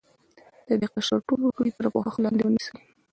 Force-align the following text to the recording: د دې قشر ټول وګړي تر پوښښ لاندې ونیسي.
د 0.67 0.69
دې 0.81 0.87
قشر 0.93 1.19
ټول 1.27 1.39
وګړي 1.43 1.71
تر 1.77 1.85
پوښښ 1.93 2.15
لاندې 2.23 2.41
ونیسي. 2.45 2.75